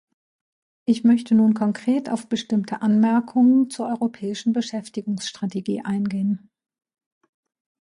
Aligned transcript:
Ich 0.85 1.03
möchte 1.03 1.35
nun 1.35 1.53
konkret 1.53 2.09
auf 2.09 2.27
bestimmte 2.27 2.81
Anmerkungen 2.81 3.69
zur 3.69 3.85
europäischen 3.87 4.51
Beschäftigungsstrategie 4.51 5.81
eingehen. 5.85 6.49